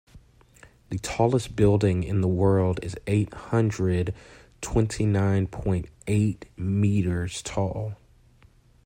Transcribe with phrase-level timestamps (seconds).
[0.89, 4.15] The tallest building in the world is eight hundred
[4.59, 7.95] twenty nine point eight meters tall.